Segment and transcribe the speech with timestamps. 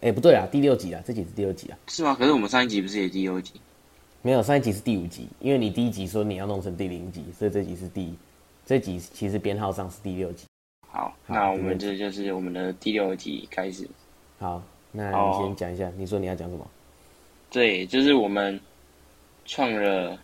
[0.00, 1.78] 哎、欸，不对啊，第六集啊，这集是第六集啊。
[1.88, 2.14] 是吗？
[2.16, 3.54] 可是我们上一集不是也第六集？
[4.22, 8.14] 没有，上一集是第五集，因为你第一集说你要弄成第零集，所以这集是第
[8.64, 10.44] 这集其实编号上是第六集。
[10.88, 13.88] 好，好那我们这就是我们的第六集开始。
[14.38, 16.64] 好，那你先讲一下，你说你要讲什么？
[17.50, 18.60] 对，就是我们
[19.46, 20.16] 创了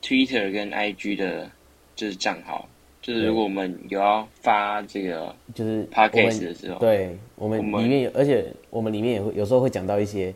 [0.00, 1.50] Twitter 跟 IG 的，
[1.94, 2.66] 就是账号。
[3.00, 10.34] 就是如果我们有要发这个，就是 podcast 的时候，对我们里面有，而且我们里面也会有时候会讲到一些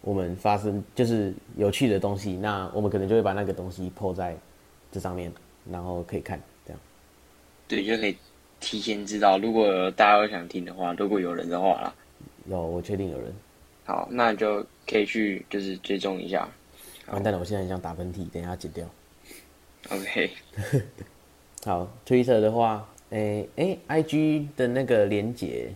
[0.00, 4.36] 我们发生就是有趣的东西，那我们可能就会把那个东西 po 在
[4.90, 5.30] 这上面，
[5.70, 6.80] 然后可以看这样。
[7.68, 8.16] 对，就可以
[8.58, 11.94] 提前知道，如果大家有想听的话，如果有人的话啦，
[12.46, 13.32] 有，我确定有人。
[13.84, 16.48] 好，那就可以去就是追踪一下。
[17.08, 18.86] 完蛋了，我现在很想打喷嚏，等一下剪掉。
[19.90, 20.30] OK。
[21.64, 25.70] 好，Twitter 的话，诶、欸、诶、欸、IG 的那个连接，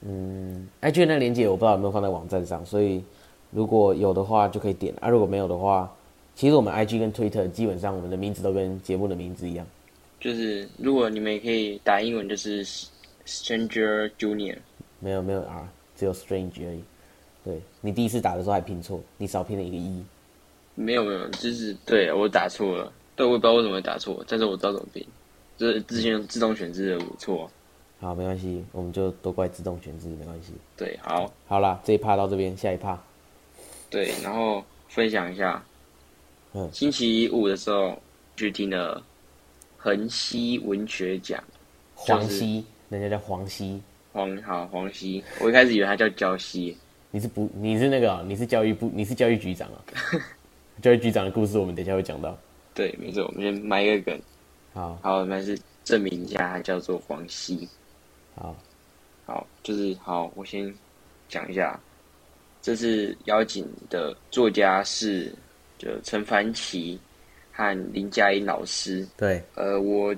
[0.00, 3.04] 嗯，IG 的那个连接我不知道有没有放在网站上，所以
[3.50, 5.08] 如果有的话就可以点啊。
[5.08, 5.94] 如果没有的话，
[6.34, 9.66] 其实我们 IG 跟 Twitter 基本上我们的名字都跟节目的名字一样，
[10.18, 12.64] 就是如果你们也可以打英文，就是
[13.26, 14.56] Stranger Junior，
[15.00, 16.82] 没有没有 R，只有 Strange 而已。
[17.44, 20.02] 对，你第一次打的时候还拼错，你少拼了一个一。
[20.74, 22.90] 没有没有，就是对我打错了。
[23.16, 25.06] 对，我也不知道为什么会打错，但是我知道怎么拼，
[25.56, 27.50] 就是之前自动选字的我错。
[28.00, 30.52] 好，没关系，我们就都怪自动选字，没关系。
[30.76, 33.00] 对，好，好啦，这一趴到这边，下一趴。
[33.88, 35.64] 对，然后分享一下，
[36.52, 37.96] 嗯，星期五的时候
[38.36, 39.00] 去听了
[39.78, 41.42] 横溪文学奖，
[41.94, 43.80] 黄溪，人家叫黄溪，
[44.12, 46.76] 黄好黄溪，我一开始以为他叫焦溪，
[47.12, 47.48] 你是不？
[47.54, 48.24] 你是那个、啊？
[48.26, 48.90] 你是教育部？
[48.92, 49.78] 你是教育局长啊？
[50.82, 52.36] 教育局长的故事，我们等一下会讲到。
[52.74, 54.20] 对，没错，我们先埋一个梗。
[54.72, 57.68] 好，好，我们还是证明一下，他叫做黄西。
[58.34, 58.56] 好，
[59.24, 60.74] 好，就是好，我先
[61.28, 61.78] 讲一下，
[62.60, 65.32] 这次邀请的作家是
[65.78, 66.98] 就陈凡奇
[67.52, 69.06] 和林嘉茵老师。
[69.16, 70.12] 对，呃，我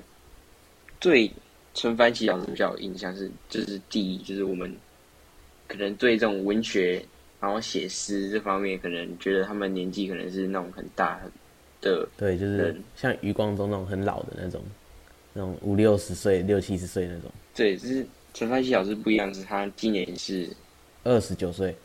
[0.99, 1.31] 对
[1.75, 4.75] 陈凡奇老师比较有印象是，就是第一，就是我们
[5.67, 7.05] 可能对这种文学，
[7.39, 11.31] 然后写诗这方面，可能觉得他们年纪可能是那种很大很。
[11.87, 14.61] 的对，就是像余光中那种很老的那种，
[15.33, 17.31] 那种五六十岁、六七十岁那种。
[17.55, 20.49] 对，就是陈凡希老师不一样，是他今年是
[21.03, 21.75] 二十九岁。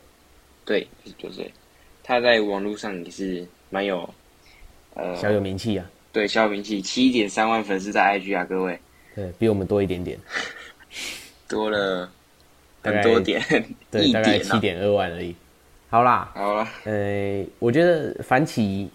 [0.65, 1.51] 对，二十九岁。
[2.03, 4.07] 他在网络上也是蛮有
[4.93, 5.89] 呃小有名气啊。
[6.11, 8.79] 对，小有名气，七点三万粉丝在 IG 啊，各位。
[9.15, 10.19] 对，比我们多一点点，
[11.47, 12.11] 多了
[12.83, 13.41] 很多点，
[13.89, 15.35] 对，大概七点二万而已。
[15.89, 18.89] 好啦，好啦，呃，我觉得樊奇。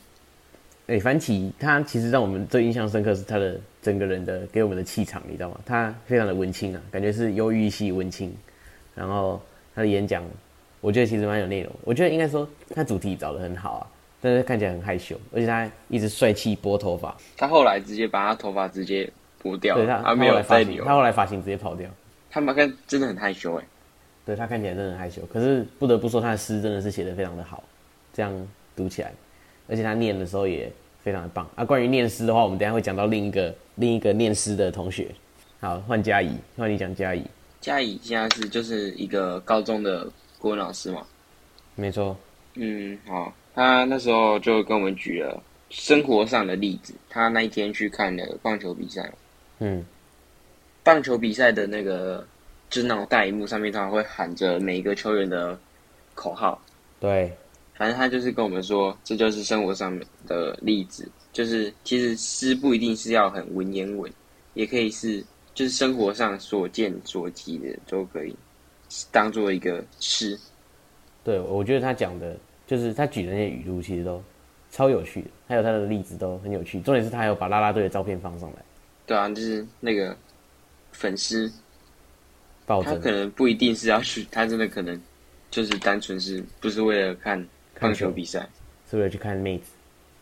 [0.88, 5.60] 哎、欸，凡奇他其实让我们最印象深刻是他的整个人的给我们的气场，你知道吗？
[5.66, 8.34] 他非常的文青啊，感觉是忧郁系文青。
[8.94, 9.38] 然后
[9.74, 10.24] 他的演讲，
[10.80, 11.70] 我觉得其实蛮有内容。
[11.84, 13.86] 我觉得应该说他主题找的很好啊，
[14.22, 17.14] 但是看起来很害羞，而且他一直帅气拨头发。
[17.36, 19.08] 他后来直接把他头发直接
[19.42, 21.86] 拨掉，对他，他没有发型，他后来发型直接跑掉。
[22.30, 23.64] 他们看真的很害羞哎，
[24.24, 25.20] 对他看起来真的很害羞。
[25.30, 27.62] 可是不得不说他的诗真的是写的非常的好，
[28.14, 28.32] 这样
[28.74, 29.12] 读起来。
[29.68, 30.70] 而且他念的时候也
[31.04, 31.64] 非常的棒啊！
[31.64, 35.08] 关于念诗的话，我们等一下会讲到另一个另一个念诗的同学。
[35.60, 37.24] 好，换嘉怡，换你讲嘉怡。
[37.60, 40.08] 嘉怡现在是就是一个高中的
[40.38, 41.04] 国文老师嘛？
[41.74, 42.16] 没错。
[42.54, 43.32] 嗯，好。
[43.54, 46.94] 他那时候就跟我们举了生活上的例子。
[47.10, 49.10] 他那一天去看了棒球比赛。
[49.58, 49.84] 嗯。
[50.84, 52.24] 棒球比赛的那个
[52.70, 55.58] 就是那种大荧幕上面，他会喊着每一个球员的
[56.14, 56.60] 口号。
[57.00, 57.32] 对。
[57.78, 64.12] 反正他就是跟我们说，这就是生活上面的例子，就是其实诗不一定是要很文言文，
[64.54, 65.24] 也可以是
[65.54, 68.34] 就是生活上所见所及的都可以
[69.12, 70.36] 当做一个诗。
[71.22, 74.20] 对，我觉得他讲的就是他举的那些语录，其实都
[74.72, 76.80] 超有趣的，还有他的例子都很有趣。
[76.80, 78.56] 重点是他还有把啦啦队的照片放上来。
[79.06, 80.16] 对啊，就是那个
[80.90, 81.48] 粉丝，
[82.66, 85.00] 他可能不一定是要去，他真的可能
[85.48, 87.46] 就是单纯是不是为了看。
[87.80, 88.48] 棒球比赛
[88.90, 89.72] 是不是去看妹子，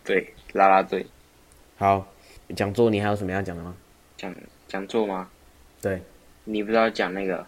[0.04, 1.06] 对，啦啦队。
[1.76, 2.06] 好，
[2.54, 3.74] 讲座你还有什么要讲的吗？
[4.16, 4.34] 讲
[4.66, 5.28] 讲座吗？
[5.80, 6.02] 对，
[6.44, 7.46] 你不知道讲那个，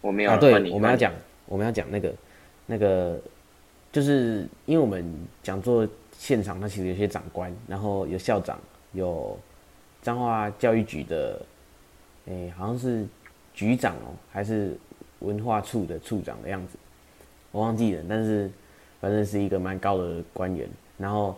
[0.00, 0.30] 我没有。
[0.30, 1.12] 啊，对，我们要讲，
[1.46, 2.14] 我们要讲那个，
[2.66, 3.20] 那个，
[3.92, 8.58] 就是因为我们讲座现场，它其实有些长官，然后有校长，
[8.92, 9.38] 有
[10.00, 11.42] 彰化教育局的，
[12.26, 13.06] 哎、欸，好像是
[13.52, 14.76] 局长哦、喔，还是
[15.18, 16.78] 文化处的处长的样子，
[17.52, 18.50] 我忘记了，但是。
[19.00, 20.68] 反正是一个蛮高的官员，
[20.98, 21.36] 然后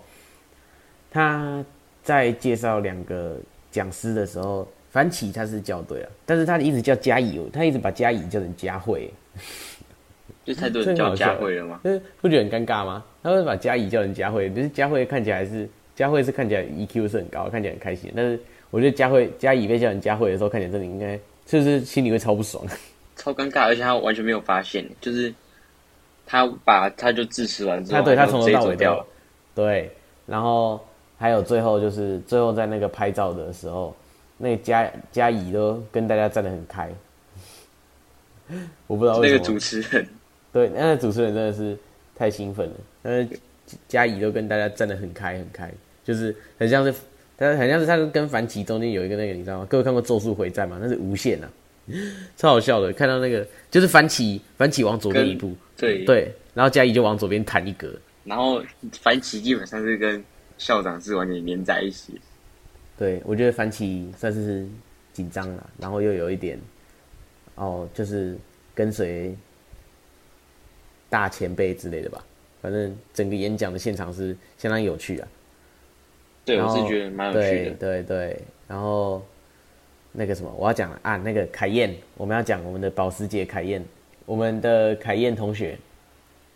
[1.11, 1.65] 他
[2.03, 3.37] 在介绍两个
[3.71, 9.09] 讲师的时候，樊启他是校对了，但是他一直叫嘉怡，他一直把嘉怡叫成佳慧，
[10.45, 11.81] 就太多人叫佳慧了吗？
[11.85, 13.05] 就是不觉得很尴尬吗？
[13.23, 18.13] 他会把佳怡叫成佳慧，不是佳慧看起来是佳慧是看起来 EQ 是很高，看起来很开心。
[18.17, 21.17] 但是我觉得佳慧佳怡被叫成佳慧的时候，看起来真的应该
[21.47, 22.67] 就是心里会超不爽，
[23.15, 25.33] 超尴尬，而且他完全没有发现，就是
[26.33, 29.07] 他把他就自食完之后，他对他从头到尾掉了，
[29.55, 29.91] 对，
[30.25, 30.81] 然后
[31.19, 33.95] 还有最后就是最后在那个拍照的时候，
[34.39, 36.89] 那嘉嘉怡都跟大家站得很开，
[38.89, 40.09] 我不知道为什么那个主持人。
[40.51, 41.77] 对，那个主持人真的是
[42.17, 42.75] 太兴奋了。
[43.03, 43.29] 那
[43.87, 45.71] 嘉怡都跟大家站得很开很开，
[46.03, 46.95] 就是很像是，
[47.37, 49.67] 他很像是他跟凡奇中间有一个那个，你知道吗？
[49.69, 50.79] 各位看过《咒术回战》吗？
[50.81, 51.51] 那是无限啊，
[52.37, 52.93] 超好笑的。
[52.93, 57.93] 看到那个就是樊奇，樊奇往左边一步，对对，然后嘉怡就往左边弹一格，
[58.25, 58.63] 然后
[59.01, 60.23] 樊奇基本上是跟
[60.59, 62.21] 校长是完全连在一起。
[62.99, 64.67] 对，我觉得樊奇算是
[65.13, 66.59] 紧张了，然后又有一点，
[67.55, 68.37] 哦，就是
[68.75, 69.37] 跟随。
[71.13, 72.25] 大前辈之类的吧，
[72.63, 75.29] 反正整个演讲的现场是相当有趣啊。
[76.43, 77.71] 对，我是觉得蛮有趣的。
[77.73, 79.23] 对对对，然后
[80.13, 83.85] 那个什么，我要讲啊，那个凯燕，我们要讲我们的保时捷凯燕，
[84.27, 85.77] 我们的凯燕同学，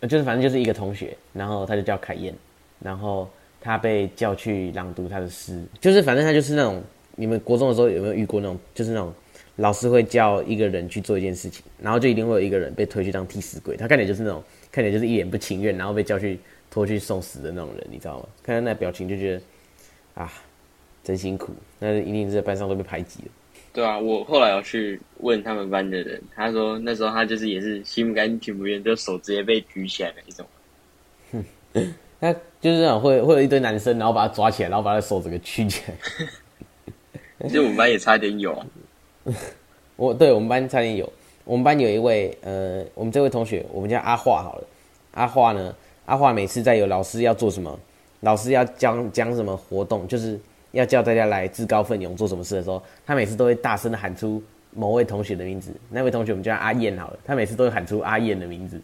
[0.02, 2.34] 就是反正就是一个同学，然后他就叫凯燕，
[2.80, 3.28] 然后
[3.60, 6.82] 他被叫去朗读他的诗，就是反正他就是那种，
[7.14, 9.12] 你们国中的时候有没有遇过那种，就是那种。
[9.58, 13.74] 老师会叫一个人去做一件事情，然后就一定会有一个人被推去当替死鬼。
[13.74, 16.38] 他看起来就是那种，看起来就是一脸不情愿，然后被叫去
[16.70, 18.28] 拖去送死的那种人，你知道吗？
[18.42, 19.40] 看他那表情就觉得，
[20.22, 20.30] 啊，
[21.02, 21.54] 真辛苦。
[21.78, 23.28] 那一定是在班上都被排挤了。
[23.76, 30.46] 对啊，我后来要去问他们班的人，他说那时候他就是也是心不甘情不愿，就手直接被举起来的一种。
[31.30, 31.44] 哼，
[32.18, 35.94] 他就是那种会会有一堆男生，然后把他抓起来，然后把他手整个举起来。
[37.46, 38.66] 其实我们班也差点有啊。
[39.96, 41.12] 我对我们班差点有，
[41.44, 44.66] 我们班有一位呃，我们这位同学，我们叫阿华好了。
[45.10, 45.76] 阿华呢，
[46.06, 47.78] 阿华每次在有老师要做什么，
[48.20, 50.40] 老师要讲讲什么活动，就是
[50.76, 54.42] 要叫大家来自告奋勇做什么事的时候，他每次都会大声的喊出
[54.72, 55.72] 某位同学的名字。
[55.90, 58.80] 那位同学我们叫阿燕好了，他每次都会喊出阿燕的名字。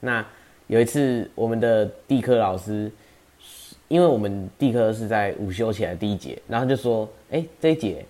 [0.00, 0.24] 那
[0.68, 2.90] 有一次我们的地科老师，
[3.88, 8.04] 因为我们地科是在午休起来第一节，然后就说，哎，这一节。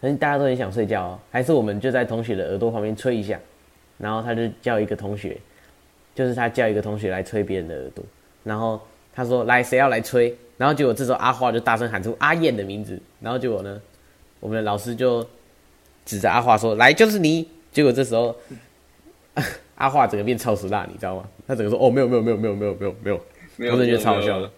[0.00, 3.36] 可能大家都很想睡觉哦，还是我们就在同学的耳朵旁边吹一下，
[3.98, 5.36] 然后他就叫一个同学，
[6.14, 8.04] 就是他叫一个同学来吹别人的耳朵，
[8.44, 8.80] 然后
[9.12, 10.32] 他说，来，谁要来吹？
[10.58, 13.80] 然后结果这时候阿华就大声喊出阿燕的名字，然后结果呢，
[14.40, 15.26] 我们的老师就
[16.04, 17.48] 指着阿华说，来，就是你。
[17.70, 18.34] 结果这时候
[19.76, 21.28] 阿华整个变超时辣，你知道吗？
[21.46, 23.20] 他整个说，哦，没有没有没有没有没有没有没有，
[23.56, 24.50] 没有，我真的觉得超好笑的。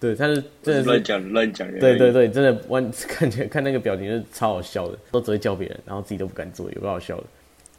[0.00, 1.68] 对，他是真的是乱讲乱讲。
[1.72, 7.24] 对对对，真的，我 看起来看那个表情就是超好笑的，都只会叫别人，然后自己都不敢做，有个好笑的。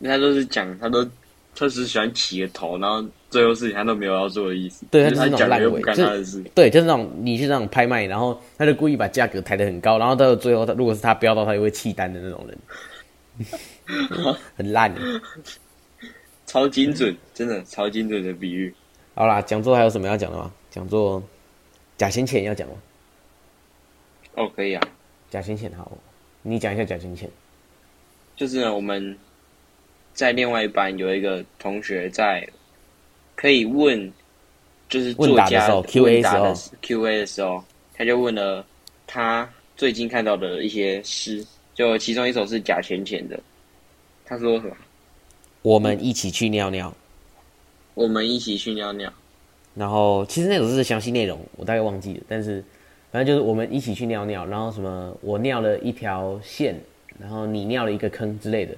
[0.03, 1.07] 他都是讲，他都
[1.55, 4.85] 特别喜欢起个头，然后最后事情他都没有要做的意思。
[4.91, 14.94] 对，他就是那种烂尾，就是对，就是那种你去那种拍卖，然后他就故意把价格抬得很高，然后到最后他如果是他标到，他就会弃单的那种人， 很烂，
[16.45, 18.73] 超精准，真的超精准的比喻。
[19.15, 20.51] 好啦，讲座还有什么要讲的吗？
[20.69, 21.21] 讲座。
[21.95, 22.73] 假先遣要讲吗？
[24.33, 24.81] 哦，可以啊。
[25.29, 25.95] 假先遣好，
[26.41, 27.27] 你讲一下假先遣。
[28.35, 29.15] 就是呢，我们
[30.13, 32.48] 在另外一班有一个同学在
[33.36, 34.12] 可以问，
[34.88, 37.64] 就是作家问答的时候，Q&A 的时候，Q&A 的时候，
[37.95, 38.66] 他就问了
[39.07, 43.40] 他最近看到的一些诗，就其中一首是贾浅浅的。
[44.23, 44.76] 他说什么？
[45.64, 46.94] 我们一起去尿尿。
[47.95, 49.11] 我们一起去尿尿。
[49.76, 52.64] 然后其实那首诗的详细内容我大概忘记了，但是
[53.11, 56.80] 反正就是我们一起去尿尿，然后什么我尿了一条线，
[57.19, 58.76] 然后你尿了一个坑之类的。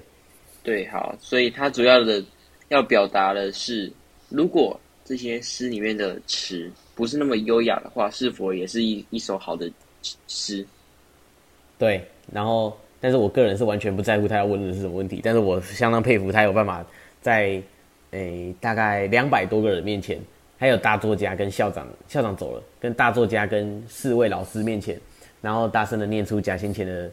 [0.66, 2.22] 对，好，所以它主要的
[2.70, 3.90] 要表达的是，
[4.28, 9.72] 如果这些诗里面的词不是那么优雅的话，是否也是一一首好的
[10.28, 10.66] 诗？
[11.78, 12.04] 对，
[12.34, 16.84] 然后但是我个人是完全不在乎他要问的是什么问题，但是我相当佩服他有办法
[17.22, 17.62] 在
[18.12, 20.20] 诶大概两百多个人面前。
[20.58, 24.98] 还有大作家跟校长，校长走了，跟大作家跟四位老师面前，
[25.42, 27.12] 然后大声的念出贾先前的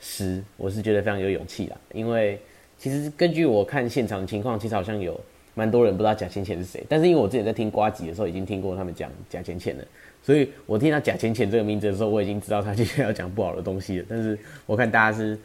[0.00, 1.76] 诗，我是觉得非常有勇气啦。
[1.94, 2.38] 因为
[2.84, 5.18] 其实根据我看现场的情况，其实好像有
[5.54, 6.84] 蛮多人不知道贾浅浅是谁。
[6.86, 9.84] 但是因为我之前在听瓜吉的时候，已经听过他们讲贾浅浅了，
[10.22, 14.04] 所以我听到贾浅浅这个名字的时候，我已经知道他接下来要讲不好的东西了。
[14.06, 15.38] 但是我看大家是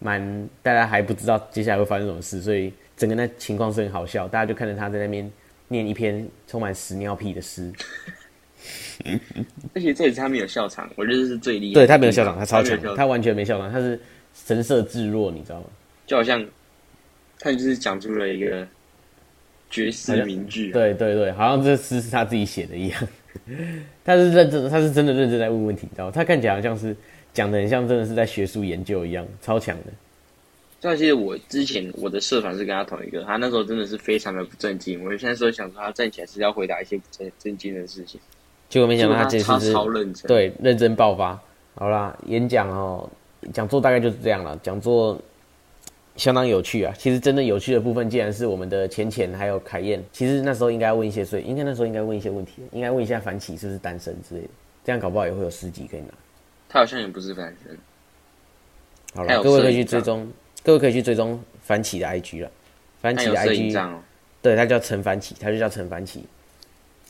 [0.00, 5.32] 蛮，大家还不知道接下来会发生什么事，所以整个那情况是很好笑，大家就看着他在那边。
[5.68, 7.72] 念一篇充满屎尿屁的诗，
[9.74, 11.74] 而且这里他没有笑场，我觉得是最厉害。
[11.74, 14.00] 对，他没有笑场，他超强，他，他完全没笑场，他是
[14.32, 15.66] 神色自若，你知道吗？
[16.06, 16.46] 就好像
[17.38, 18.66] 他就是讲出了一个
[19.70, 20.72] 绝世名句。
[20.72, 23.08] 对对对，好像这诗是他自己写的一样。
[24.04, 26.12] 他是认真，他是真的认真在问问题，你知道吗？
[26.14, 26.96] 他看起来好像是
[27.34, 29.92] 讲的很像真的是在学术研究一样，超强的。
[30.80, 35.04] 但其实我之前我的社团是跟他同一个，他那时候真的是非常的不正经。
[35.04, 38.20] 我现在说想说他站起来是要回答一些不正正经的事情，
[38.68, 41.38] 结果没想到他这次是超认真，对，认真爆发。
[41.74, 43.08] 好啦，演讲哦，
[43.52, 44.58] 讲座大概就是这样了。
[44.62, 45.20] 讲座
[46.16, 46.94] 相当有趣啊。
[46.98, 50.02] 其实真的有趣的部分，竟然是我们的浅浅还有凯燕。
[50.12, 54.48] 其实那时候应该问一些，所以应该那时候应该问一些问题，应该问一下樊奇是不是单身之类的，
[54.84, 56.08] 这样搞不好也会有十集可以拿。
[56.68, 57.78] 他好像也不是单身。
[59.14, 60.30] 好了，各位可以去追踪。
[60.62, 62.50] 各位可以去追踪樊奇的 IG 了，
[63.00, 64.00] 樊奇的 IG，、哦、
[64.42, 66.24] 对，他叫陈樊奇，他就叫陈樊奇。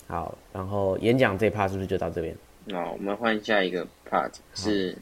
[0.06, 2.36] 好，然后演讲这 part 是不是就到这边？
[2.66, 4.94] 那，我们换下一个 part 是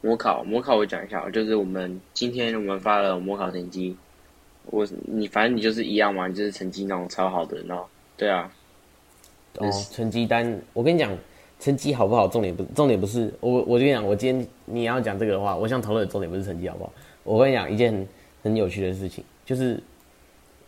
[0.00, 0.42] 模考。
[0.44, 3.96] 模考我讲一下，就是我们今天我们发了模考成绩，
[4.66, 8.52] 我你反正你就是一样嘛，你就是成绩那种超好的，然后对啊。
[9.56, 11.10] 哦，成绩单，我跟你讲，
[11.58, 16.92] 成绩好不好，重点不重点不是我，我就跟你讲，我今天你要讲这个的话，我想讨论的重点不是成绩好不好。
[17.24, 18.06] 我跟你讲一件很
[18.42, 19.74] 很有趣的事情，就是，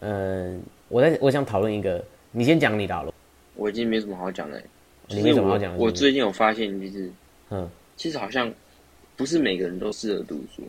[0.01, 3.15] 嗯、呃，我在我想讨论一个，你先讲你的好了。
[3.55, 4.61] 我已经没什么好讲的。
[5.09, 5.79] 你没什么好讲的。
[5.79, 7.11] 我最近有发现，就是，
[7.51, 8.51] 嗯，其实好像
[9.17, 10.63] 不是每个人都适合读书，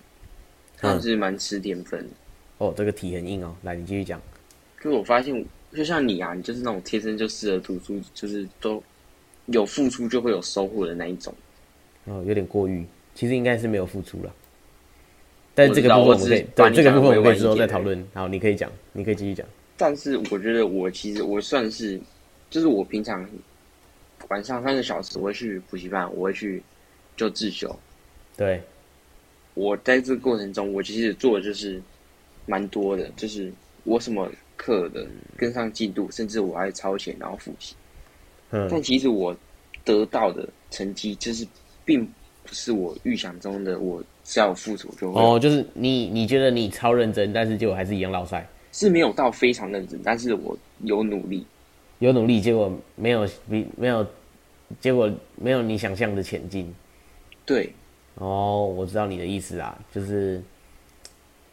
[0.77, 2.09] 他是蛮吃天分的。
[2.57, 4.21] 哦，这个题很硬哦，来，你继续讲。
[4.81, 8.81] 就是我发现，就像你啊，你就是那种天生就适合读书，就是都
[9.47, 11.33] 有付出就会有收获的那一种。
[12.05, 12.85] 哦，有点过誉，
[13.15, 14.33] 其实应该是没有付出了。
[15.55, 18.05] 但是这个部分我们可以，对这个部分我们可以之后再讨论。
[18.13, 19.45] 好，你可以讲，你可以继续讲。
[19.77, 21.99] 但是我觉得我其实我算是，
[22.49, 23.27] 就是我平常
[24.29, 26.61] 晚上三个小时我会去补习班，我会去
[27.15, 27.73] 就自修。
[28.37, 28.61] 对，
[29.53, 31.81] 我在这个过程中，我其实做的就是
[32.45, 33.51] 蛮多的，就是
[33.83, 35.05] 我什么课的
[35.37, 37.75] 跟上进度，甚至我还超前然后复习。
[38.51, 38.67] 嗯。
[38.69, 39.35] 但其实我
[39.83, 41.47] 得到的成绩，就是
[41.85, 42.05] 并
[42.43, 44.03] 不是我预想中的我。
[44.25, 51.45] 只要付出就会哦，就是你你觉得你超认真，但是结果还是一样落赛，是没有到非常认真，但是我有努力，
[51.99, 54.07] 有努力，结果没有比没有，
[54.79, 56.73] 结果没有你想象的前进。
[57.45, 57.69] 对，
[58.15, 60.41] 哦，我知道你的意思啦，就是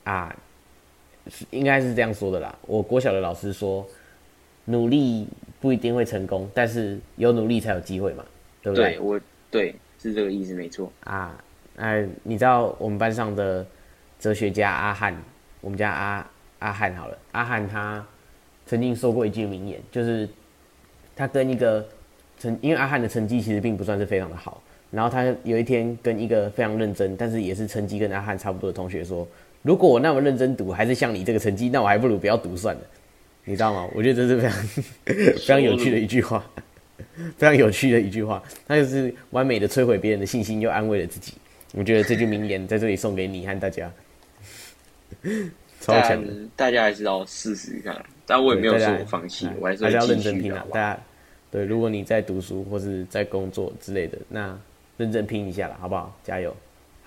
[0.05, 0.35] 啊，
[1.50, 2.57] 应该是这样说的啦。
[2.67, 3.87] 我国小的老师说，
[4.67, 5.26] 努力
[5.61, 8.25] 不一定会成功，但是有努力才有机会嘛，
[8.62, 8.93] 对不对？
[8.95, 11.43] 对，我对是这个意思，没错啊。
[11.76, 13.67] 哎，你知道我们班上的
[14.19, 15.17] 哲学家阿汉，
[15.62, 16.26] 我们家阿
[16.59, 18.07] 阿汉好了，阿汉他
[18.67, 20.29] 曾经说过一句名言，就是
[21.17, 21.87] 他跟一个
[22.38, 29.27] 成，因为阿汉的成绩其实并不算是非常的好，然后他有一天跟一个非常认真，但是也是成绩跟阿汉差不多的同学说，
[29.63, 32.81] 如果我那么认真读，还是像你这个成绩，那我还不如不要读算了，
[33.45, 33.89] 你知道吗？
[33.95, 34.63] 我觉得这是非常
[35.37, 36.45] 非常有趣的一句话，
[37.39, 41.35] 非常有趣的一句话，他就是完美的摧毁别人的信心，又安慰了自己。
[41.73, 43.89] 我觉得这句名言在这里送给你和大家，
[45.81, 46.33] 超强的。
[46.57, 50.67] 大家还是要试试看，但我也没有说我放弃，我还是要认真拼啊。
[50.73, 51.01] 大家
[51.49, 54.59] 对，如果你在读书或是在工作之类的，那
[55.00, 56.14] 认真拼一下了，好不好？
[56.23, 56.54] 加油！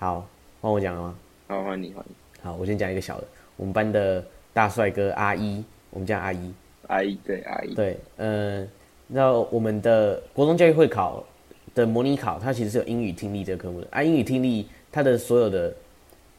[0.00, 0.26] 好，
[0.60, 1.14] 换我讲了吗？
[1.46, 2.14] 好，换你，换你。
[2.42, 6.52] 好，我先讲一个小的，我们班的大帅哥阿一，我们叫阿一，
[6.88, 8.68] 阿一对阿一对，嗯，
[9.06, 11.24] 那我们的国中教育会考
[11.72, 14.02] 的模拟考，它其实是有英语听力这个科目的啊。
[14.02, 15.72] 英语听力它的所有的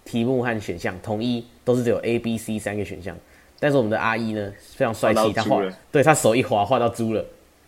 [0.03, 3.15] 题目和选项统一都是只有 A、B、C 三个选项，
[3.61, 7.23] 但是我们的阿一呢非常帅气，他画对他手一滑画到猪了，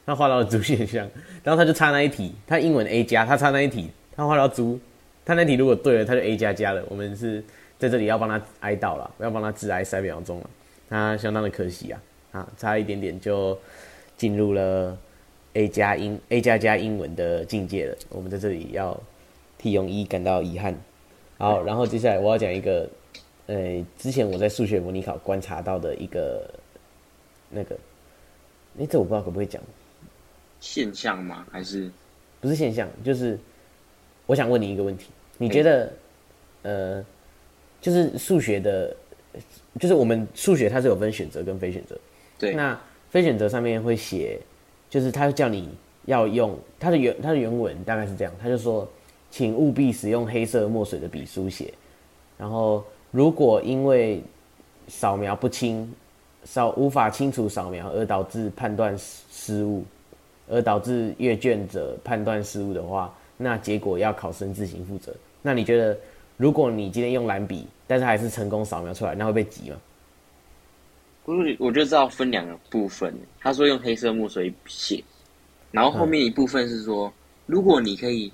[0.08, 1.08] 他画到了猪选项，
[1.44, 4.80] 然后他就差那一题，他英文 A 加，他差那一题，他画到猪，
[5.24, 6.84] 他那题如果对了，他就 A 加加了。
[6.90, 7.44] 我们是
[7.78, 10.50] 在这里要帮他哀悼了，要帮他致哀三秒钟了，
[10.90, 13.56] 他相当的可惜啊啊，差一点点就
[14.16, 14.98] 进入了。
[15.54, 18.96] A 加英 A 加加英文的境界了，我们在这里要
[19.58, 20.80] 替泳一感到遗憾。
[21.40, 22.88] 好，然后接下来我要讲一个，
[23.48, 26.48] 呃，之前我在数学模拟考观察到的一个
[27.50, 27.76] 那个，
[28.80, 29.60] 哎，这我不知道可不可以讲
[30.60, 31.46] 现象吗？
[31.52, 31.90] 还是
[32.42, 32.88] 不是现象？
[33.04, 33.38] 就是
[34.26, 35.94] 我想问你一个问题，你觉得，
[36.64, 37.06] 呃，
[37.82, 38.96] 就是数学的，
[39.80, 41.98] 就是我们数学它是有分选择跟非选择，
[42.38, 44.40] 对，那非选择上面会写。
[44.90, 45.68] 就是他叫你
[46.06, 48.88] 要用他的原他的原文大概是这样，他就说，
[49.30, 51.74] 请务必使用黑色墨水的笔书写。
[52.38, 54.24] 然后如果因为
[54.88, 55.94] 扫描不清，
[56.46, 59.84] 扫无法清楚扫描而导致判断失误，
[60.50, 65.13] 而导致阅卷者判断失误的话，那结果要考生自行负责。
[65.42, 65.98] 那你觉得，
[66.38, 69.77] 如果你今天用蓝笔，但是还是成功扫描出来，那会被挤吗？
[71.25, 73.13] 我我就知道分两个部分。
[73.39, 75.04] 他说用黑色墨水写，
[75.72, 77.13] 然后后面一部分是说，嗯、
[77.46, 78.32] 如果你可以。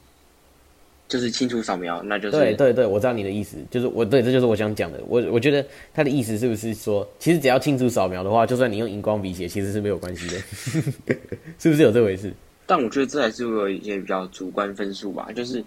[1.13, 4.99] 就是清除扫描，那就是对对对，我知道你的意思，就是我对，这就是我想讲的。
[5.07, 10.41] 我我觉得他的意思是不是说，其实只要清除扫描的话，就算你用荧光笔写，其实是没有关系的，
[11.59, 12.33] 是不是有这回事？
[12.65, 15.31] 但我觉得这还是会有一些比较主观分数吧。
[15.35, 15.63] 就是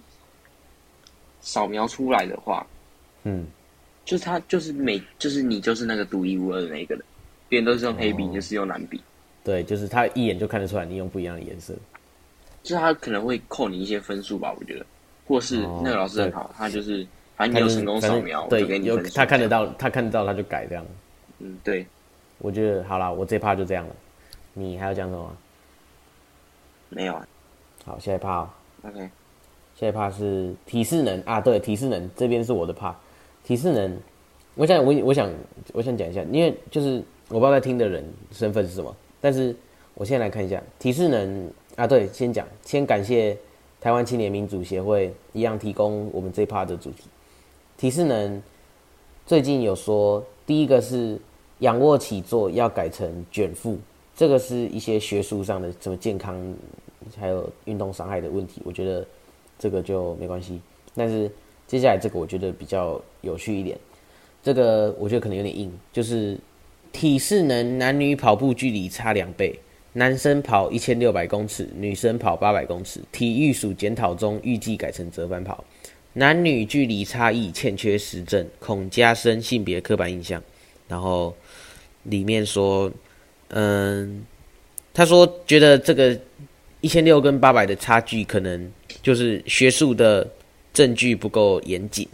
[1.40, 2.66] 扫描出来的话，
[3.22, 3.46] 嗯，
[4.04, 7.04] 就是他就是每就是你就是那个独一无二的那个人，
[7.48, 9.00] 别人都是用黑笔，哦、就是用蓝笔。
[9.44, 11.72] 对，就是他一眼就看得出来你用不一样的颜色，
[12.64, 14.84] 就是他可能会扣你一些分数吧，我觉得。
[15.26, 17.06] 或是那个老师很好，哦、他就是
[17.36, 20.84] 反正你有成功扫描，对，给你有他看得到，他看得到他就改这样。
[21.38, 21.86] 嗯，对，
[22.38, 23.94] 我觉得好了，我这趴就这样了。
[24.54, 25.36] 你还要讲什么？
[26.88, 27.28] 没有啊。
[27.84, 28.50] 好，下一趴、喔。
[28.84, 29.10] OK。
[29.74, 32.96] 下一趴是提示能啊，对，提示能这边是我的趴。
[33.44, 33.98] 提示能，
[34.54, 35.30] 我想我我想
[35.74, 38.02] 我想讲一下，因为就是我不知道在听的人
[38.32, 39.54] 身份是什么，但是
[39.92, 43.36] 我先来看一下提示能啊，对，先讲，先感谢。
[43.86, 47.04] 台湾青年民主协会一样提供我们这一趴的主题。
[47.76, 48.42] 体适能
[49.24, 51.16] 最近有说，第一个是
[51.60, 53.78] 仰卧起坐要改成卷腹，
[54.16, 56.36] 这个是一些学术上的什么健康
[57.16, 59.06] 还有运动伤害的问题，我觉得
[59.56, 60.60] 这个就没关系。
[60.96, 61.30] 但是
[61.68, 63.78] 接下来这个我觉得比较有趣一点，
[64.42, 66.36] 这个我觉得可能有点硬，就是
[66.90, 69.56] 体适能男女跑步距离差两倍。
[69.96, 73.00] 男生跑一千六百公尺，女生跑八百公尺。
[73.12, 75.64] 体育署检讨中，预计改成折返跑。
[76.12, 80.42] 男女距离差异欠缺实证，恐加深性别刻板印象。
[80.86, 81.34] 然后
[82.02, 82.92] 里面说，
[83.48, 84.22] 嗯，
[84.92, 86.14] 他说觉得这个
[86.82, 88.70] 一千六跟八百的差距，可能
[89.02, 90.30] 就是学术的
[90.74, 92.06] 证据不够严谨。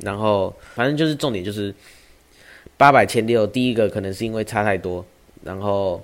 [0.00, 1.72] 然后反正就是重点就是
[2.76, 5.06] 八百千六，第一个可能是因为差太多，
[5.44, 6.02] 然后。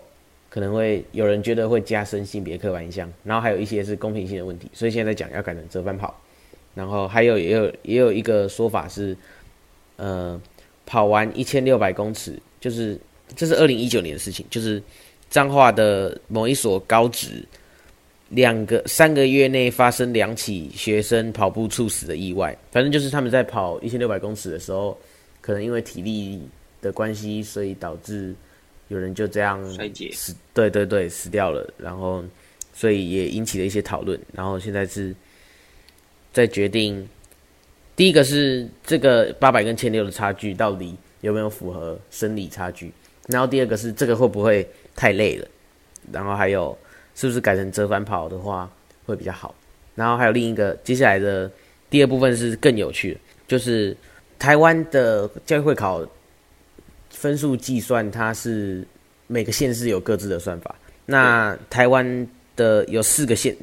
[0.54, 6.16] 可能会有人觉得会加深性别刻板印象，然后还有一些是公平性的问题，所以现在讲要改成折返跑，
[6.76, 9.16] 然后还有也有也有一个说法是，
[9.96, 10.40] 呃，
[10.86, 12.96] 跑完一千六百公尺，就是
[13.34, 14.80] 这是二零一九年的事情，就是
[15.28, 17.44] 彰化的某一所高职，
[18.28, 24.96] 两个三个月内发生两起学生跑步猝死的意外，反正就是他们在跑一千六百公尺的时候，
[25.40, 26.40] 可能因为体力
[26.80, 28.32] 的关系，所以导致。
[28.88, 31.72] 有人就这样衰竭死，对对对，死掉了。
[31.78, 32.22] 然后，
[32.72, 34.20] 所以也引起了一些讨论。
[34.32, 35.14] 然后现在是
[36.32, 37.08] 在决定，
[37.96, 42.92] 第一个是这个八百跟千六的差距到底有没有符合生理差距？
[43.28, 45.48] 然后第二个是这个会不会太累了？
[46.12, 46.76] 然后还有
[47.14, 48.70] 是不是改成折返跑的话
[49.06, 49.54] 会比较好？
[49.94, 51.50] 然后还有另一个接下来的
[51.88, 53.96] 第二部分是更有趣的，就是
[54.38, 56.06] 台湾的教育会考。
[57.24, 58.86] 分数计算，它是
[59.28, 60.76] 每个县市有各自的算法。
[61.06, 63.56] 那台湾的有四个县，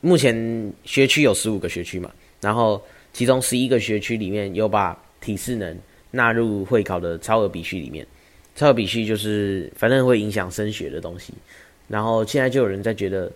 [0.00, 0.34] 目前
[0.82, 2.82] 学区有十五个学区嘛，然后
[3.12, 5.78] 其中十一个学区里面有把体适能
[6.10, 8.04] 纳入会考的超额比序里面。
[8.56, 11.32] 超额比序就是反正会影响升学的东西。
[11.86, 13.30] 然后现在就有人在觉得，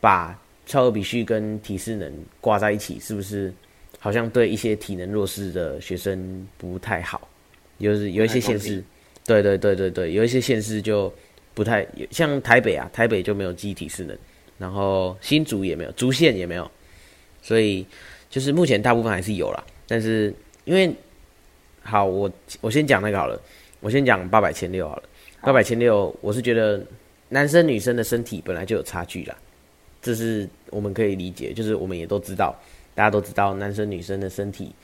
[0.00, 3.52] 把超额比序跟体适能挂在一起，是不是
[3.98, 7.28] 好像对一些体能弱势的学生不太好？
[7.78, 8.82] 有有一些县市，
[9.24, 11.12] 对对对对对，有一些县市就
[11.52, 14.16] 不太像台北啊，台北就没有机体适能，
[14.56, 16.70] 然后新竹也没有，竹县也没有，
[17.42, 17.86] 所以
[18.30, 19.64] 就是目前大部分还是有啦。
[19.86, 20.32] 但是
[20.64, 20.90] 因为
[21.82, 23.40] 好，我我先讲那个好了，
[23.80, 25.02] 我先讲八百千六好了，
[25.42, 26.82] 八百千六，我是觉得
[27.28, 29.36] 男生女生的身体本来就有差距啦，
[30.00, 32.58] 这是我们可以理解，就是我们也都知道，
[32.94, 34.74] 大家都知道男生女生的身体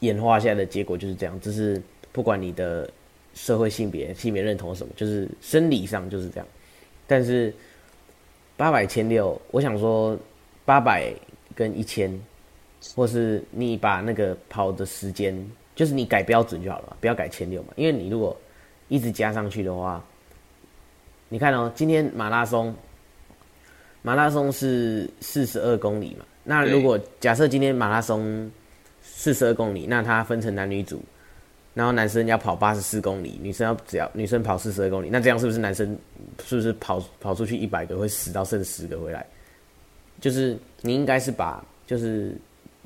[0.00, 1.82] 演化下来的结果就是这样，这是。
[2.16, 2.88] 不管你的
[3.34, 6.46] 社会性别、性别认同什么，就是生理上就是这样。
[7.06, 7.52] 但是
[8.56, 10.18] 八百千六，我想说
[10.64, 11.12] 八百
[11.54, 12.18] 跟一千，
[12.94, 15.36] 或是你把那个跑的时间，
[15.74, 17.68] 就是你改标准就好了嘛，不要改千六嘛。
[17.76, 18.34] 因为你如果
[18.88, 20.02] 一直加上去的话，
[21.28, 22.74] 你看哦，今天马拉松，
[24.00, 26.24] 马拉松是四十二公里嘛。
[26.42, 28.50] 那如果假设今天马拉松
[29.02, 30.98] 四十二公里，那它分成男女组。
[31.76, 35.86] 然后男生要跑八十四公里，女生要只要女生跑四十二公里，那这样是不是男生
[36.42, 39.26] 是不是跑跑出去一百个会死到剩十个回来？
[40.18, 42.34] 就是你应该是把就是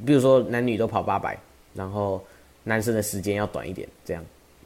[0.04, 1.38] 比如说男女都跑八百，
[1.72, 2.20] 然后
[2.64, 4.24] 男生的时间要短一点，这样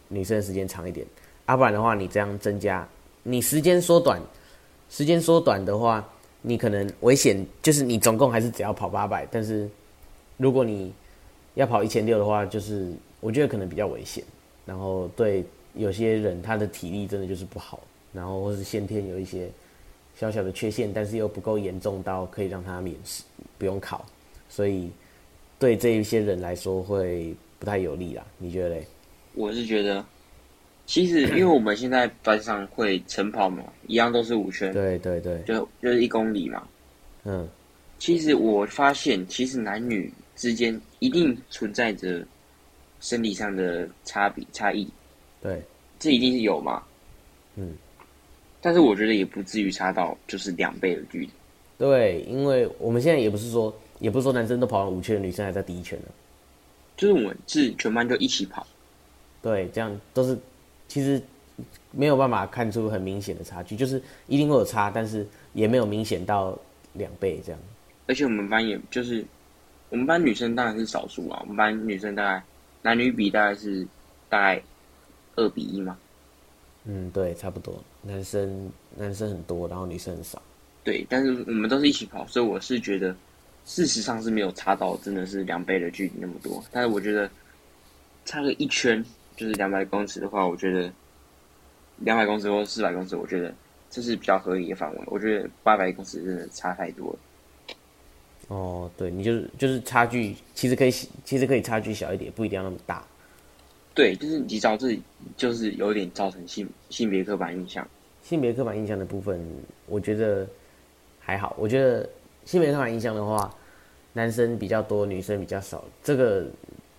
[0.08, 1.06] 女生的时间长一点，
[1.44, 2.88] 啊不然的话你这样增加
[3.24, 4.18] 你时间缩短，
[4.88, 6.02] 时间缩短的话，
[6.40, 9.68] 你可能危险就是你总共还是只要跑八百，但是
[10.38, 10.94] 如果你
[11.56, 12.90] 要跑一千六的话，就是。
[13.24, 14.22] 我觉得可能比较危险，
[14.66, 17.80] 然后对有些人他的体力真的就是不好，
[18.12, 19.48] 然后或是先天有一些
[20.14, 23.22] 小小的缺陷，但是又不够严重到可以让他免试
[23.56, 24.04] 不用考，
[24.50, 24.90] 所以
[25.58, 28.22] 对这一些人来说会不太有利啦。
[28.36, 28.86] 你觉得嘞？
[29.32, 30.04] 我是觉得，
[30.84, 36.62] 其实因为我们现在班上会晨跑嘛，一样都是五圈，对对对，就就是一公里嘛。
[37.24, 37.48] 嗯，
[37.98, 42.22] 其实我发现，其实男女之间一定存在着
[43.04, 44.88] 生理上的差别差异。
[45.42, 45.60] 对，
[45.98, 46.82] 这一定是有嘛。
[47.56, 47.74] 嗯，
[48.62, 51.30] 但是我觉得也不至于差到就是两倍的距离。
[51.76, 56.06] 对，因为我们现在也不是说，也不是说男生都跑完五圈，女生还在第一圈呢。
[56.96, 58.66] 就是我们是全班就一起跑。
[59.42, 60.38] 对，这样都是
[60.88, 61.20] 其实
[61.90, 66.58] 没有办法看出很明显的差距，就是一定会有差，但是也没有明显到
[66.94, 67.60] 两倍这样。
[68.06, 69.22] 而且我们班也就是
[69.90, 72.42] 我们班女生当然是少数啊，我们班女生大概
[72.84, 73.84] 男女比大概是
[74.28, 74.62] 大概
[75.36, 75.98] 二比一嘛。
[76.84, 77.82] 嗯，对，差不多。
[78.02, 80.40] 男生男生很多，然后女生很少。
[80.84, 83.16] 对，但是我们都是一起跑，所以我是觉得
[83.64, 86.62] 事实上是没有差到真的是两倍的距离那么多。
[86.70, 87.28] 但是我觉得
[88.24, 89.04] 差个一圈。
[89.36, 90.88] 就是两百公尺的话，我觉得
[91.96, 93.52] 两百公尺或四百公尺，我觉得
[93.90, 95.00] 这是比较合理的范围。
[95.06, 97.18] 我觉得八百公尺真的差太多了。
[98.48, 100.90] 哦，对，你就是就是差距，其实可以
[101.24, 103.04] 其实可以差距小一点，不一定要那么大。
[103.94, 104.98] 对，就是你知道这
[105.36, 107.86] 就是有点造成性性别刻板印象。
[108.22, 109.40] 性别刻板印象的部分，
[109.86, 110.46] 我觉得
[111.20, 111.54] 还好。
[111.58, 112.08] 我觉得
[112.44, 113.54] 性别刻板印象的话，
[114.12, 115.84] 男生比较多，女生比较少。
[116.02, 116.46] 这个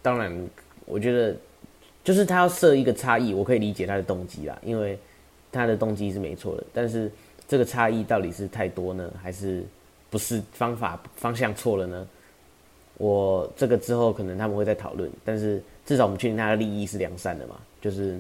[0.02, 0.50] 当然，
[0.86, 1.36] 我觉得。
[2.04, 4.96] 就是他要设一个差异，我可以理解他的动机啦，因为
[5.52, 6.64] 他的动机是没错的。
[6.72, 7.12] 但是
[7.48, 9.64] 这个差异到底是太多呢，还是
[10.15, 12.08] 不是方法方向错了呢？
[12.97, 15.12] 我这个之后可能他们会再讨论。
[15.25, 18.17] 但是至少我们确定他的利益是良善的嘛，就是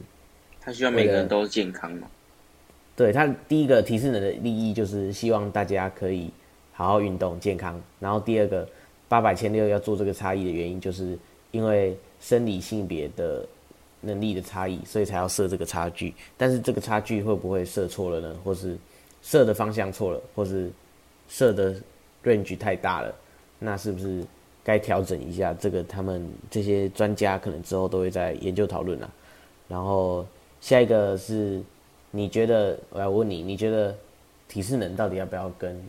[0.59, 2.07] 他希望每个人都是健康嘛。
[2.97, 6.29] 对，他第一个提示人的利益就是希望大家可以
[6.73, 7.81] 好好运动健康。
[8.01, 8.67] 然后第二个
[9.07, 11.17] 八百千六要做这个差异的原因，就是
[11.51, 13.47] 因为生理性别的。
[14.01, 16.13] 能力的差异，所以才要设这个差距。
[16.37, 18.35] 但是这个差距会不会设错了呢？
[18.43, 18.77] 或是
[19.23, 20.69] 设的方向错了，或是
[21.27, 21.75] 设的
[22.23, 23.15] range 太大了？
[23.59, 24.23] 那是不是
[24.63, 25.53] 该调整一下？
[25.53, 29.13] 这个他们这些专家可能之后都会在研究讨论了。
[29.67, 30.25] 然后
[30.61, 31.61] 下一个是，
[32.11, 33.95] 你觉得我要问你，你觉得
[34.47, 35.81] 体适能到底要不要跟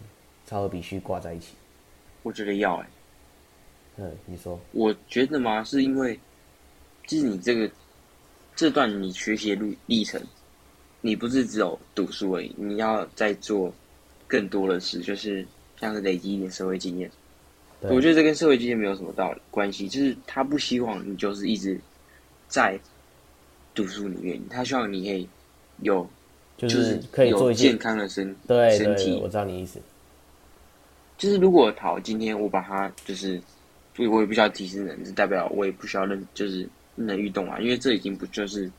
[0.47, 1.55] 超额比须挂在一起？
[2.23, 2.89] 我觉得要哎、欸。
[4.05, 4.59] 嗯，你说？
[4.73, 6.19] 我觉得嘛，是因为
[7.07, 7.71] 就是你这个。
[8.55, 10.19] 这段你学习的路历程，
[11.03, 13.71] 你不是只有读书而已，你要在做
[14.27, 15.47] 更多的是，就是
[15.81, 17.11] 像是累积一点社会经验。
[17.83, 21.79] 我觉得这跟社会经验没有什么道理关系，就是他不希望你就是一直
[22.49, 22.79] 在
[23.75, 25.29] 读书里面，他希望你可以
[25.83, 26.09] 有，
[26.57, 29.21] 就是可以做健康的身身体。
[29.23, 29.81] 我知道你意思，
[31.19, 33.41] 就是如果好，今天我把它就是，
[33.99, 36.69] 我也不需要提升能，力代表我也不需要认，就是。
[36.99, 38.73] 能运动啊，因为这已经不就是，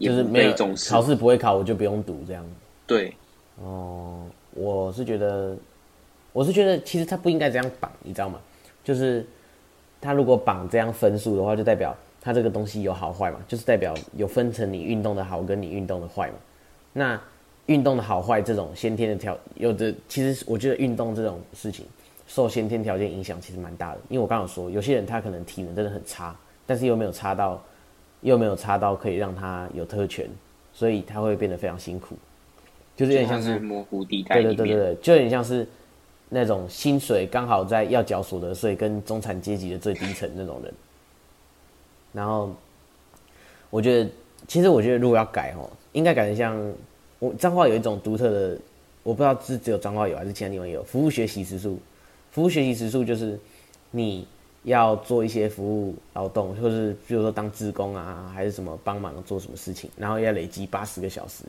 [0.00, 0.52] 就是没有
[0.90, 2.44] 考试不会考，我就不用读这样。
[2.88, 3.16] 对，
[3.54, 5.56] 哦，我是觉得，
[6.32, 8.40] 我是觉得其实他不应该这样绑，你知道吗？
[8.82, 9.24] 就是
[10.00, 16.34] 他如果绑这样分数的话，就代表他这个东西有好坏嘛，就是代表有分成你运动的好跟你运动的坏嘛。
[16.92, 17.20] 那
[17.66, 21.86] 运动的好坏这种先天的条有的，其实我觉得运动这种事情
[22.26, 26.34] 受先天条件影响其实蛮大的，因为我刚刚说有些人他可能体能真的很差。
[26.68, 27.62] 但是又没有差到，
[28.22, 30.28] 又没有差到可以让他有特权，
[30.72, 32.16] 所以他会变得非常辛苦，
[32.96, 35.66] 就是有点像是，模糊地带，对对对对对，就有点像是
[36.28, 40.74] 那种薪水刚好在要缴所得税跟中产阶级的最低层那种人。
[42.12, 42.54] 然后，
[43.70, 44.10] 我觉得，
[44.48, 46.72] 其实我觉得如果要改哦，应该改成像
[47.18, 48.58] 我彰化有一种独特的，
[49.02, 51.78] 我不知道是只有彰化有还是其他地方有服务学习时数，
[52.30, 53.38] 服务学习时数就是
[53.90, 54.26] 你。
[54.66, 61.44] 要做一些服务劳动，或是比如说当志工啊，还是什么帮忙做什么事情，然后要累积八十个小时。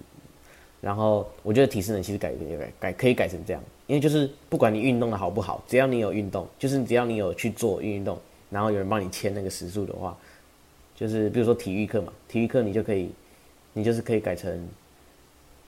[0.81, 8.17] 然后我觉得体适能其实改改改可以改成这样，因为就是不管你运动的好不好，只要你有运动，就是只要你有去做运动，
[8.49, 10.17] 然后有人帮你签那个时数的话，
[10.95, 13.09] 就是比如说体育课嘛，体育课你就可以，
[13.73, 14.67] 你就是可以改成，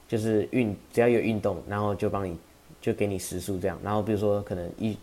[0.07, 2.37] 就是运只要有运动，然后就帮你
[2.81, 4.97] 就给你时数这样，然后比如说可能一。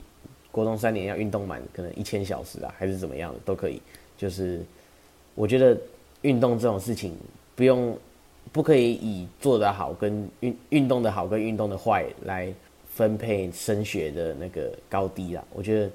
[0.53, 3.79] 国中三年要运动满可能一千小时啊，还是怎么样的都可以。
[4.17, 4.63] 就是
[5.35, 5.79] 我觉得
[6.23, 7.15] 运动这种事情，
[7.55, 7.95] 不用
[8.57, 12.51] 不可以以做得好跟运运动的好跟运动的坏来
[12.89, 15.45] 分配升学的那个高低啦。
[15.53, 15.91] 我觉得，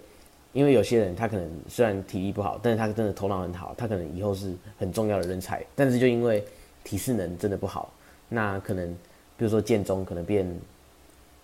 [0.53, 5.65] 因为有些人他可能虽然体力不好，但是他真的头脑很好，他可能以后是很重要的人才。
[5.75, 6.43] 但是就因为
[6.83, 7.91] 体适能真的不好，
[8.29, 8.87] 那可能
[9.35, 10.47] 比如说建中可能变，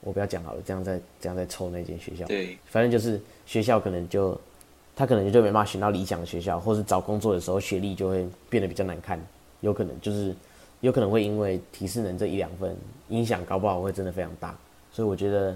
[0.02, 4.40] 我不要讲好了，这样再这样再抽那间学校，对，反正就是学校可能就
[4.96, 9.20] 他可能就没办法选到理想的学校，或是找工作的时候学历就会变得比较难看，
[9.62, 10.36] 有可能就是
[10.82, 12.76] 有可能会因为提示能这一两分
[13.10, 14.56] 影响，搞不好会真的非常大，
[14.92, 15.56] 所以我觉得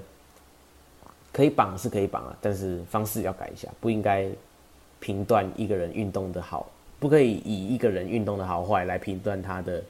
[1.32, 4.28] 可以绑是可以绑啊，但是方式要改一下，不应该
[5.00, 6.70] 评断一个人运动的好。
[7.00, 9.84] 不可以以一个人运动的好坏来评断他的，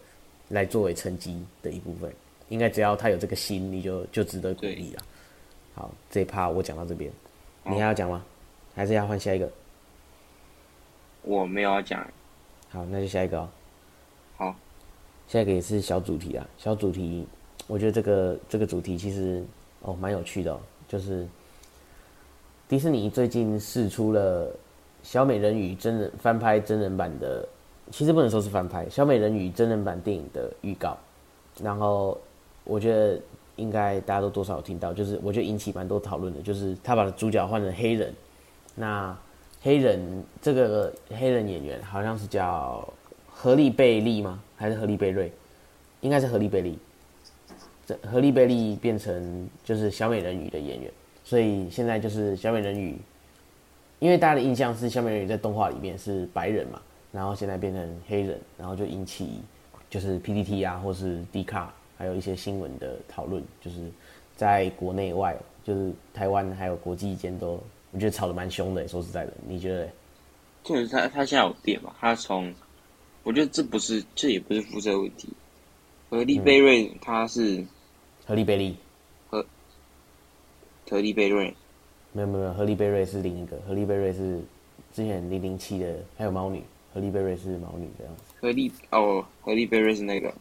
[0.48, 2.10] 来作为成绩的一部分。
[2.48, 5.04] 应该只要他有这个心，你就就值得鼓励了。
[5.76, 7.12] 好，这一趴我讲到这边，
[7.66, 8.24] 你还要讲吗？
[8.74, 9.50] 还是要换下一个？
[11.24, 12.06] 我没有要讲。
[12.70, 13.50] 好，那就下一个哦。
[15.32, 16.46] 下一个也是小主题啊。
[16.58, 17.26] 小主题，
[17.68, 19.42] 我觉得这个这个主题其实
[19.82, 21.26] 哦蛮有趣的哦，就是
[22.68, 24.52] 迪士尼最近释出了。
[25.04, 27.48] 小美人鱼真人翻拍真人版的，
[27.90, 28.88] 其实不能说是翻拍。
[28.88, 30.96] 小美人鱼真人版电影的预告，
[31.60, 32.16] 然后
[32.66, 33.20] 我觉得
[33.56, 38.14] 应该大家都多少有听到，就是我觉得引起蛮多讨论的，就是他把主角换成黑人。
[38.76, 39.18] 那
[39.64, 42.88] 黑人这个黑人演员好像是叫
[43.28, 44.40] 荷莉贝利吗？
[44.62, 45.32] 还是荷莉贝瑞？
[46.02, 46.78] 应该是荷莉贝利。
[47.86, 50.92] 这荷莉贝利变成就是小美人鱼的演员，
[51.24, 52.96] 所以现在就是小美人鱼。
[54.00, 59.42] 因为大家的印象是小美人鱼在动画里面是白人嘛，然后现在变成黑人，然后就引起
[59.90, 63.78] 就是 PTT 啊，或是 D 卡，还有一些新闻的讨论，就是
[64.36, 68.88] 在国内外，就是台湾还有国际间都，我觉得吵得蛮凶的。
[68.88, 69.88] 说实在的，你觉得？
[70.64, 71.94] 就是他他现在有变嘛？
[72.00, 72.52] 他从，
[73.24, 75.30] 我觉得这不是，这也不是肤色问题。
[76.10, 77.66] 荷莉贝瑞他是
[78.26, 78.76] 荷莉贝利，
[79.30, 79.46] 荷
[80.90, 81.54] 荷莉贝瑞。
[82.14, 84.42] 没有没有，荷莉贝瑞是另一个，荷莉贝瑞是
[84.94, 86.62] 之前零零七的，还有猫女，
[86.94, 88.24] 荷莉贝瑞是猫女这样子。
[88.42, 90.34] 荷莉哦，荷莉贝瑞是那个，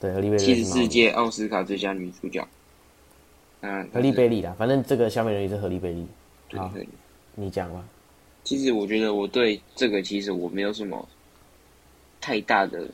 [0.00, 2.46] 对，荷莉贝瑞是七十四届奥斯卡最佳女主角。
[3.60, 6.06] 嗯，荷莉贝利啦，反正这个小美人鱼是荷莉贝利。
[6.52, 6.88] 好，对
[7.34, 7.84] 你讲吧。
[8.42, 11.06] 其实我觉得我对这个其实我没有什么
[12.20, 12.86] 太大的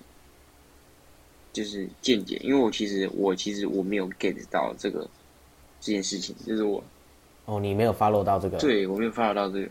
[1.53, 5.09] 就是见解，因为我其实我其实我没有 get 到这个
[5.81, 6.83] 这件事情，就是我。
[7.47, 8.59] 哦，你没有 follow 到这个？
[8.59, 9.69] 对，我没有 follow 到这个。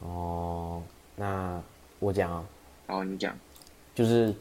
[0.00, 0.82] 哦，
[1.16, 1.60] 那
[1.98, 2.44] 我讲啊。
[2.88, 3.36] 哦，你讲。
[3.94, 4.34] 就是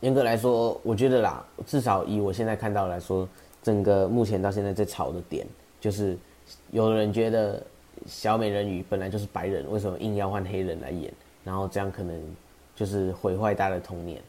[0.00, 3.28] 严格来说，我觉得啦，至少以我现在看到来说，
[3.62, 5.46] 整个目前到现在在吵的点，
[5.80, 6.16] 就是
[6.70, 7.62] 有人觉得
[8.06, 11.12] 小美人鱼本来就是白人，为什么硬要换黑人来演？
[11.44, 12.18] 然后这样可能
[12.80, 14.20] 就是毁坏大家的童年。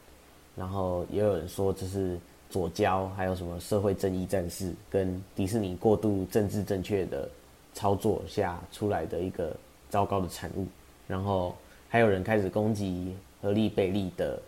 [0.54, 2.20] 然后也有人说这是。
[2.52, 7.26] 左交还有什么社会正义战士，跟迪士尼过度政治正确的
[7.72, 9.56] 操作下出来的一个
[9.88, 10.66] 糟糕的产物，
[11.08, 11.56] 然后
[11.88, 14.38] 还有人开始攻击荷莉贝利的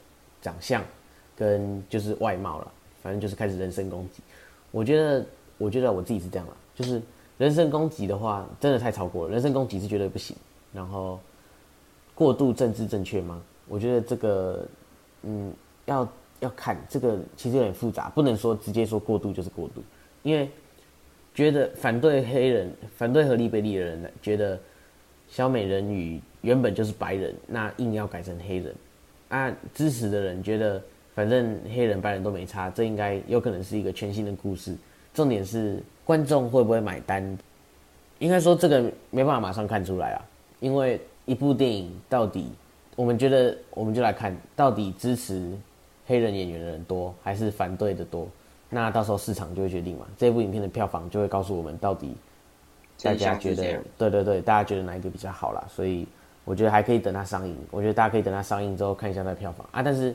[0.42, 0.84] 长相
[1.34, 2.70] 跟就是外貌了，
[3.02, 4.22] 反正就是开始人身攻击。
[4.70, 5.24] 我觉得，
[5.56, 7.00] 我觉得我自己是这样啦，就是
[7.38, 10.36] 人身攻击的话，真的太超过了，人身攻击是绝对不行。
[10.74, 11.18] 然后
[12.14, 13.42] 过度政治正确吗？
[13.68, 14.66] 我觉得这个，
[15.22, 15.52] 嗯，
[15.86, 16.08] 要。
[16.40, 19.82] 要看这个其实有点复杂，不能说直接说过度就是过度，
[20.22, 20.50] 因为
[21.32, 24.60] 觉得反对黑人、反对和利贝利的人，觉得
[25.26, 28.74] 小美人鱼原本就是白人，那硬要改成黑人，
[29.28, 30.82] 啊，支持的人觉得
[31.14, 34.76] 反正黑人白人都没差，这应该有可能是一个全新的故事。
[35.14, 37.38] 重点是观众会不会买单？
[38.18, 40.22] 应该说这个没办法马上看出来啊，
[40.60, 42.50] 因为一部电影到底，
[42.96, 45.52] 我们觉得我们就来看到底支持。
[46.06, 48.28] 黑人演员的人多还是反对的多？
[48.68, 50.06] 那到时候市场就会决定嘛。
[50.18, 52.14] 这部影片的票房就会告诉我们到底
[53.02, 55.64] 大家觉得，对对对，大家觉得哪一个比较好啦。
[55.66, 56.06] 所以
[56.44, 57.56] 我觉得还可以等它上映。
[57.70, 59.82] 我觉得大家可以等它上映之后看一下它的票房啊。
[59.82, 60.14] 但是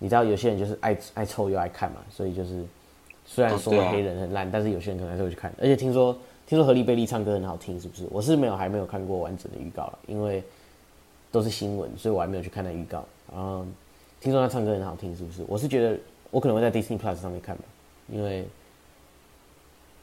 [0.00, 2.64] 你知道有些人就是爱爱凑又爱看嘛，所以就是
[3.24, 5.52] 虽然说黑人很烂，但是有些人可能还是会去看。
[5.60, 8.04] 而且听说听说何丽贝利唱歌很好听，是不是？
[8.10, 10.42] 我是没有还没有看过完整的预告了，因为
[11.32, 13.04] 都是新闻，所以我还没有去看那预告。
[13.32, 13.66] 然后。
[14.22, 15.42] 听说他唱歌很好听，是不是？
[15.48, 15.98] 我是觉得
[16.30, 17.64] 我可能会在 Disney Plus 上面看吧，
[18.12, 18.46] 因为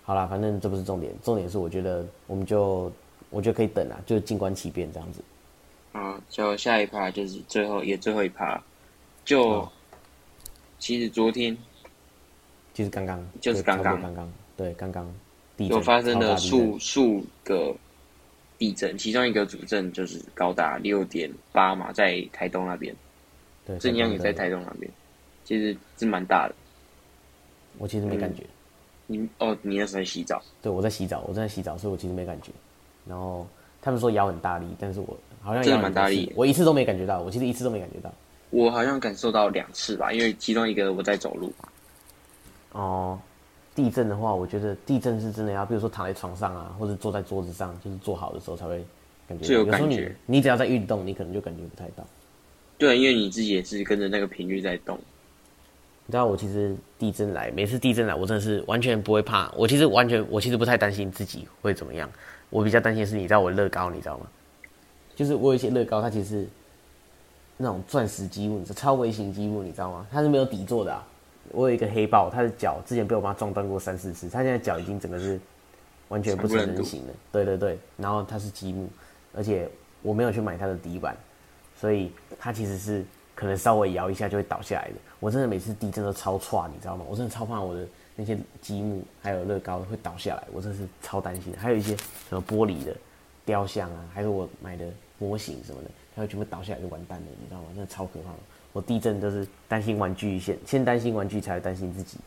[0.02, 2.92] 好啦，反正这不是重点，重点是我觉得我们就
[3.30, 5.22] 我觉得可以等啊，就静观其变这样子。
[5.92, 8.60] 啊，就下一趴就是最后也最后一趴，
[9.24, 9.72] 就、哦、
[10.80, 11.56] 其实昨天
[12.74, 15.14] 就是刚刚就是刚刚刚刚对刚刚
[15.58, 17.76] 有发生了数数个
[18.58, 22.96] 地震，其中一个主震就是高达六点八嘛，在台东那边。
[23.66, 24.92] 对，震央也在台东那边，
[25.44, 26.56] 其实是蛮大的。
[27.78, 28.44] 我其实没感觉。
[29.10, 30.42] 嗯、你哦，你那时候在洗澡？
[30.62, 32.52] 对，我在洗澡，我正在洗澡，所以我其实没感觉。
[33.08, 33.48] 然后
[33.82, 38.12] 他们说摇很大力，但是我好像摇蛮大力，我一次都没感觉到，我其实一次都没感觉到。
[38.50, 41.54] 我好像感受到两次吧，因为其中一个我在走路。
[42.72, 43.20] 哦，
[43.78, 48.84] 地震的话，我觉得地震是真的要，比如说躺在床上啊，或者坐在桌子上，就是坐好的时候才会
[49.28, 49.46] 感觉。
[49.46, 49.86] 最有感觉。
[49.86, 52.04] 有时候你你只要在运动，你可能就感觉不太到。
[52.80, 54.98] 对，因为你自己也是跟着那个频率在动。
[56.08, 59.52] 你知道我其实地震来，每次地震来，我真的是完全不会怕。
[59.56, 62.10] 我其实完全，我其实不太担心自己会怎么样。
[62.50, 64.26] 我比较担心的是，你知道我乐高，你知道吗？
[65.16, 66.48] 就是我有一些乐高，它其实是
[67.58, 70.08] 那种钻石积木，超微型积木，你知道吗？
[70.12, 71.06] 它是没有底座的啊。
[71.52, 75.40] 我有一个黑豹，它的脚之前被我妈撞断过三四次，它现在脚已经整个是
[76.10, 77.14] 完全不成人形了。
[77.32, 78.88] 对对对，然后它是积木，
[79.34, 79.70] 而且
[80.02, 81.16] 我没有去买它的底板，
[81.80, 83.06] 所以它其实是。
[83.38, 84.96] 可能稍微摇一下就会倒下来的。
[85.20, 87.06] 我真的每次地震都超差，你知道吗？
[87.08, 91.54] 我真的超怕我的那些积木还有乐高会倒下来，我真的是超担心。
[91.56, 91.96] 还有一些
[92.28, 92.96] 什么玻璃的
[93.46, 94.88] 雕像啊，还有我买的
[95.20, 97.68] 模型什么的，它会全部倒下来就完蛋了，你知道吗？
[97.76, 98.38] 真的超可怕的。
[98.78, 102.20] 我地震就是担心玩具先，先担心玩具，才会担心自己。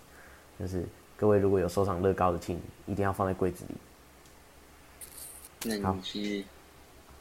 [0.58, 0.84] 就是
[1.16, 3.74] 各位如果有收藏乐高的，请一定要放在柜子里。
[5.62, 6.44] 那你是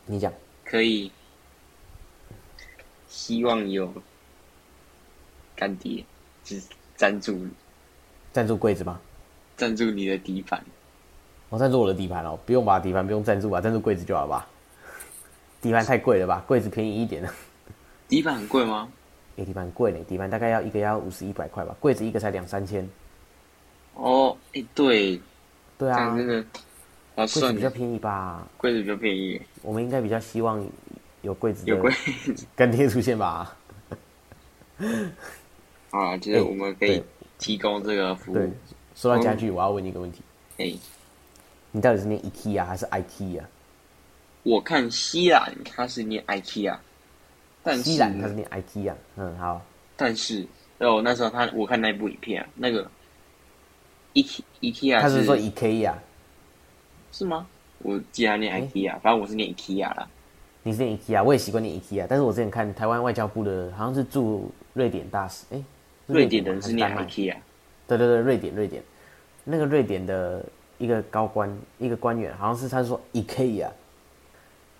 [0.08, 0.34] 你讲
[0.66, 1.12] 可以。
[3.08, 3.94] 希望有
[5.56, 6.04] 干爹，
[6.44, 6.64] 就是
[6.96, 7.40] 赞助，
[8.34, 9.00] 赞助柜子吗？
[9.56, 10.60] 赞助你的底盘。
[11.50, 12.80] 我赞助我的底盘哦，不用吧？
[12.80, 13.62] 底盘不用赞助吧？
[13.62, 14.48] 赞助柜子就好吧？
[15.62, 16.44] 底盘太贵了吧？
[16.48, 17.30] 柜子便宜一点呢。
[18.08, 18.92] 底盘很贵吗？
[19.40, 22.88] 哎、欸，底盘贵呢，底盘大概要一个要五十一百块吧，柜子一个才两三千。
[23.96, 25.20] 哦，哎、欸，对，
[25.78, 26.46] 对啊，真的，
[27.16, 28.48] 柜子比较便宜吧？
[28.58, 30.64] 柜子比较便宜，我们应该比较希望。
[31.22, 33.54] 有柜子，有柜子干爹出现吧？
[35.92, 37.04] 啊，就是我们可以
[37.38, 38.36] 提供这个服务。
[38.36, 38.50] 对，
[38.96, 40.22] 说到家具，我要问你一个问题。
[40.60, 40.80] 哎、欸，
[41.74, 43.42] 你到底是念 IKEA 还是 IKEA？
[44.44, 46.78] 我看西兰他是念 IKEA，
[47.64, 48.94] 但是西兰他是念 IKEA。
[49.18, 49.62] 嗯，好。
[49.96, 50.46] 但是
[50.80, 52.90] 哦，那时候他我看那部影片啊，那个
[54.14, 55.94] IKE IKEA，他是说 IKEA
[57.12, 57.46] 是吗？
[57.80, 60.08] 我既然念 IKEA，、欸、反正我是念 IKEA 啦。
[60.64, 65.66] 你是念 IKEA，我也习惯念 IKEA，但是我之前看台湾外交部的，好像是驻瑞典大使，哎、欸，
[66.08, 67.36] 瑞典的人是念 IKEA，
[67.88, 68.84] 对对对，瑞典瑞典，
[69.44, 70.46] 那个瑞典的
[70.78, 73.70] 一个高官一个官员，好像是他说 IKEA，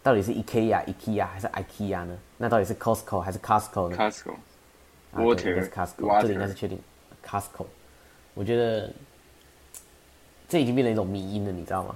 [0.04, 2.18] 到底是 IKEA IKEA 还是 IKEA 呢？
[2.42, 6.80] 那到底是 Costco 还是 Costco 呢？Costco，Water，应该是 Costco，这里应该是确定
[7.24, 7.66] Costco，
[8.34, 8.90] 我觉得
[10.48, 11.96] 这已经变成一种迷因了，你知道吗？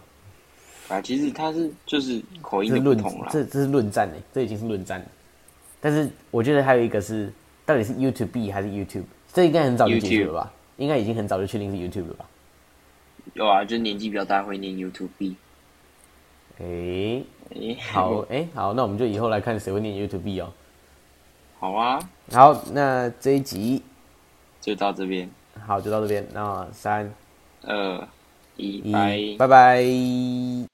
[0.89, 5.05] 啊，其实它是就是口音的不同了，这这是论战呢，这已经是论战了。
[5.79, 7.31] 但是我觉得还有一个是，
[7.65, 9.05] 到底是 YouTube 还是 YouTube？
[9.31, 12.25] 这应该很早就解决了吧.应该已经很早就确定是 YouTube 了吧？
[13.33, 15.35] 有啊，就年纪比较大会念 YouTube。
[16.59, 17.23] 哎、
[17.91, 20.51] 好，哎、欸，好，那我们就以后来看谁会念 YouTube 哦。
[21.59, 21.99] 好啊，
[22.31, 23.81] 好，那这一集
[24.59, 25.29] 就到这边。
[25.65, 26.27] 好，就到这边。
[26.33, 27.13] 那三
[27.63, 28.07] 二。
[28.55, 29.35] 一。
[29.37, 30.72] 拜拜。